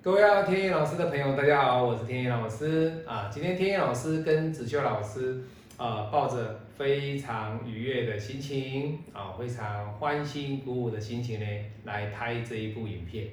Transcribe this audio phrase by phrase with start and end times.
[0.00, 3.28] 各位啊天意老师的朋友，大家好，我是天意老师啊。
[3.32, 5.42] 今天天意老师跟子修老师
[5.76, 11.46] 啊，抱着非常愉悦的心情啊，非常欢欣鼓舞的心情呢，
[11.82, 13.26] 来拍这一部影片。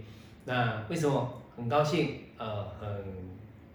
[0.46, 2.22] 那为什么很高兴？
[2.40, 2.90] 呃，很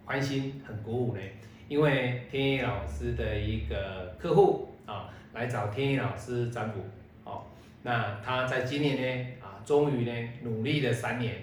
[0.05, 1.21] 欢欣，很鼓舞呢？
[1.69, 6.81] 因为天意老师的一个客户啊，来找天意老师占卜。
[7.23, 7.45] 哦，
[7.85, 11.35] 那他在今年呢啊，终于呢努力了三年。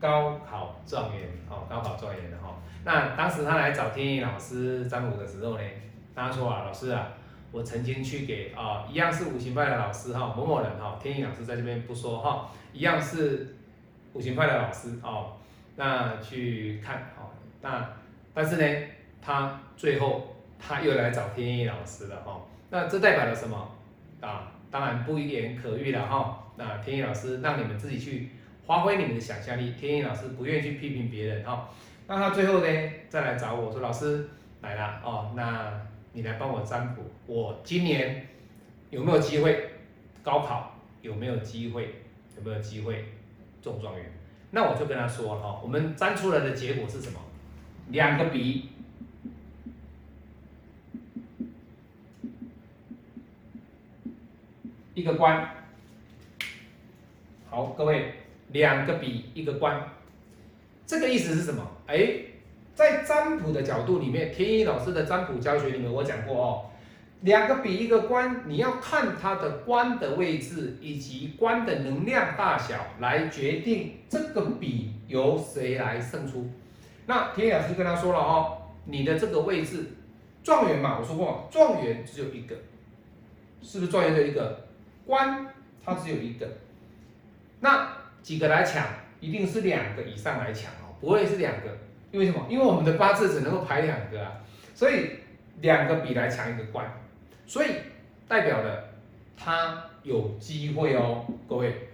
[0.00, 2.56] 高考状元，哦，高考状元的哈。
[2.82, 5.64] 那当时他来找天意老师占卜的时候呢，
[6.14, 7.08] 他说啊，老师啊，
[7.52, 13.56] 我曾经去给啊，一样是五行派的老师哈，某某人哈，天意老师在这边不说哈，一样是
[14.14, 15.36] 五行派的老师哦，
[15.76, 17.28] 那去看哦，
[17.60, 17.86] 那
[18.32, 18.86] 但是呢，
[19.20, 23.70] 他最后他又来找天意老师了哈，那这代表了什么
[24.22, 24.50] 啊？
[24.70, 26.38] 当然不言可喻了哈。
[26.56, 28.30] 那天意老师让你们自己去。
[28.66, 31.68] 发挥你们的想象力，天意老师不愿意去批评别人哈。
[32.06, 32.66] 那他最后呢，
[33.08, 34.28] 再来找我说：“老师
[34.62, 35.80] 来了哦，那
[36.12, 38.26] 你来帮我占卜，我今年
[38.90, 39.70] 有没有机会
[40.22, 40.74] 高考？
[41.02, 42.02] 有没有机会？
[42.36, 43.04] 有没有机会
[43.62, 44.12] 中状元？”
[44.52, 47.20] 那我就跟他说了哈，我们占出来的结果是什么？
[47.88, 48.70] 两个笔，
[54.94, 55.48] 一个官。
[57.48, 58.14] 好，各位。
[58.52, 59.80] 两个比一个官，
[60.86, 61.64] 这个意思是什么？
[61.86, 62.14] 哎，
[62.74, 66.70] 在占卜的角度里面，天一老师的占卜教学里面，我讲过哦，
[67.20, 76.50] 两个比一个官，你要看它的官的位置以及官的能量大小来决定这个比由谁来胜出。
[77.06, 79.92] 那天一老师跟他说了哦，你的这个位置
[80.42, 82.56] 状元嘛，我说过状元只有一个，
[83.62, 84.64] 是不是状元只有一个？
[85.06, 85.46] 官
[85.84, 86.48] 它只有一个，
[87.60, 87.99] 那。
[88.22, 88.86] 几个来抢，
[89.20, 91.78] 一定是两个以上来抢哦，不会是两个，
[92.10, 92.46] 因为什么？
[92.48, 94.40] 因为我们的八字只能够排两个啊，
[94.74, 95.10] 所以
[95.60, 96.86] 两个比来抢一个官，
[97.46, 97.68] 所以
[98.28, 98.90] 代表了
[99.36, 101.24] 他有机会哦。
[101.48, 101.88] 各位，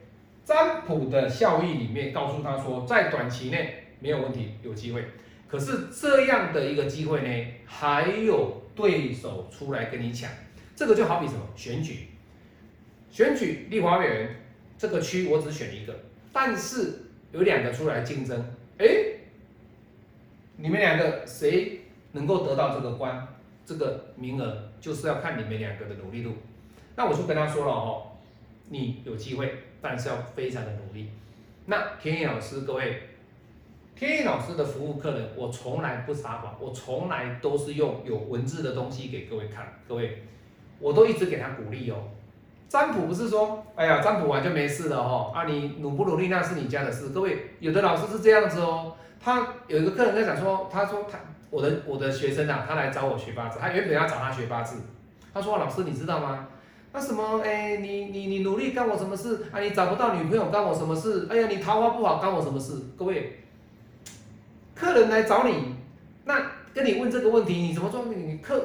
[0.45, 5.05] 占卜的效益里面告诉他说，在短期内没有问题，有机会。
[5.49, 10.29] 可是这样的一个机会呢，还有对手出来跟你抢，
[10.75, 11.41] 这个就好比什么？
[11.55, 12.09] 选举，
[13.11, 14.37] 选举立法委员
[14.77, 15.95] 这个区，我只选一个。
[16.37, 16.99] 但是
[17.33, 18.39] 有两个出来竞争，
[18.77, 18.87] 哎，
[20.59, 21.81] 你们两个谁
[22.13, 23.27] 能够得到这个官，
[23.65, 26.35] 这个名额就是要看你们两个的努力度。
[26.95, 28.13] 那我就跟他说了哦，
[28.69, 31.09] 你有机会，但是要非常的努力。
[31.65, 33.05] 那天意老师，各位，
[33.95, 40.23] 天意老师的服务客人，我从来不撒谎，我从来都是用有文字的东西给各位看，各位，
[40.81, 41.97] 我都一直给他鼓励哦。
[42.69, 45.32] 占卜不是说，哎呀，占卜完就没事了哦。
[45.34, 47.10] 啊，你努不努力那是你家的事。
[47.10, 48.93] 各位，有的老师是这样子哦。
[49.21, 51.19] 他有一个客人在讲说，他说他
[51.50, 54.77] 我的我的学生啊，他来找我学八字，他原本要找他学八字。
[55.32, 56.49] 他说老师你知道吗？
[56.93, 59.47] 那什么，哎，你你你努力干我什么事？
[59.53, 61.28] 啊，你找不到女朋友干我什么事？
[61.31, 62.72] 哎呀，你桃花不好干我什么事？
[62.97, 63.41] 各位，
[64.75, 65.75] 客人来找你，
[66.25, 66.43] 那
[66.75, 68.04] 跟你问这个问题，你怎么说？
[68.06, 68.60] 你客？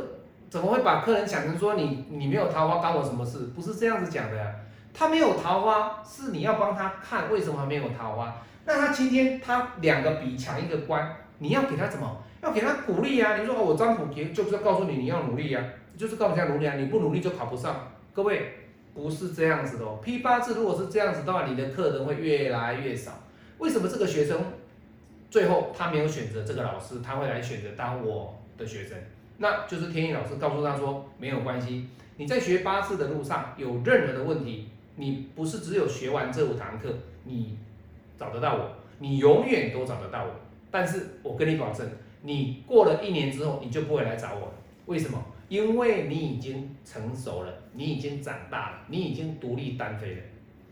[0.51, 3.39] 怎么会把客人讲成说你你没有桃花干我什么事？
[3.55, 4.53] 不是这样子讲的呀。
[4.93, 8.35] 他没有桃花，是你要帮他看为什么没有桃花。
[8.65, 12.21] 那他今天他两个比抢一个官，你要给他怎么？
[12.41, 13.37] 要给他鼓励啊！
[13.37, 15.63] 你说哦我张普给就是要告诉你你要努力呀，
[15.97, 16.75] 就是告诉他努力啊！
[16.75, 17.87] 你不努力就考不上。
[18.13, 18.51] 各位
[18.93, 20.01] 不是这样子的哦。
[20.03, 23.13] 批八字如果是这样子的话，你的客人会越来越少。
[23.59, 24.37] 为什么这个学生
[25.29, 28.97] 最后他没有选择这个老师，他会来选择当我的学生？
[29.41, 31.87] 那就是天意老师告诉他说没有关系，
[32.17, 34.67] 你在学八字的路上有任何的问题，
[34.97, 36.93] 你不是只有学完这五堂课，
[37.23, 37.57] 你
[38.19, 40.31] 找得到我，你永远都找得到我。
[40.69, 41.89] 但是我跟你保证，
[42.21, 44.53] 你过了一年之后，你就不会来找我了。
[44.85, 45.19] 为什么？
[45.49, 50.21] 因为你已经成熟了，你已经长大了，你已经独立单飞了。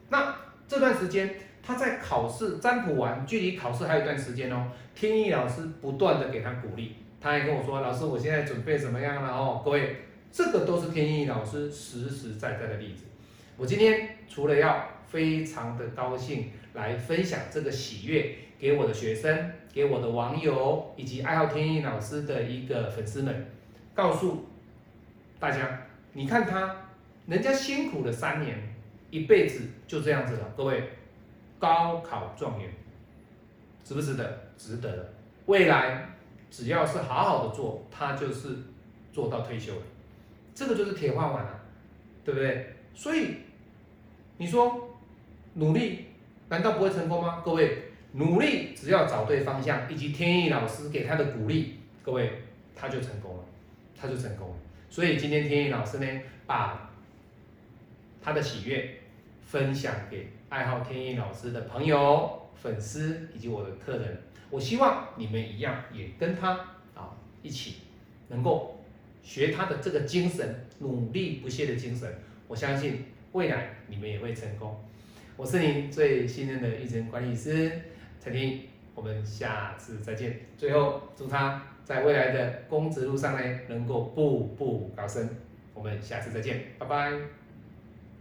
[0.09, 0.35] 那
[0.67, 1.33] 这段时间
[1.63, 4.67] 他在考试占卜完，距离考试还有一段时间哦。
[4.93, 6.93] 天意老师不断的给他鼓励。
[7.21, 9.97] 他还跟我说：“老师，我现在准备怎么样了？”哦，各位，
[10.31, 13.03] 这个都是天意老师实实在在的例子。
[13.57, 23.47] 我今天除了要非常的高兴来分享这个喜悦给我的学生、给我的网友以及爱好天意老师的一个粉丝们，
[23.93, 24.45] 告诉
[25.39, 26.73] 大家，你看他，
[27.27, 28.57] 人家辛苦了三年，
[29.09, 30.53] 一辈子就这样子了。
[30.55, 30.89] 各位，
[31.59, 32.71] 高考状元，
[33.83, 34.39] 值不值得？
[34.57, 35.11] 值得。
[35.47, 36.05] 未来。
[36.49, 38.57] 只要是好好的做，他就是
[39.13, 39.81] 做到退休了，
[40.55, 41.59] 这个就是铁饭碗了，
[42.25, 42.75] 对不对？
[42.93, 43.35] 所以
[44.37, 44.97] 你说
[45.53, 46.05] 努力
[46.49, 47.41] 难道不会成功吗？
[47.45, 52.41] 各位，努力只要找对方向，以及天意老师给他的鼓励，各位
[52.75, 53.43] 他就成功了，
[53.95, 54.55] 他就成功了。
[54.89, 56.89] 所以今天天意老师呢，把
[58.21, 58.99] 他的喜悦
[59.45, 64.23] 分享给爱好天意老师的朋友、粉丝以及我的客人。
[64.49, 66.51] 我希望你们一样，也跟他
[66.95, 67.75] 啊一起
[68.29, 68.79] 能够
[69.21, 72.11] 学他的这个精神，努力不懈的精神。
[72.47, 74.75] 我相信未来你们也会成功。
[75.37, 77.71] 我是您最信任的育成管理师
[78.21, 78.61] 陈婷，
[78.95, 80.39] 我们下次再见。
[80.57, 85.29] 最后祝他在未来的公职路上呢，能够步步高升。
[85.73, 87.38] 我们下次再见，拜拜。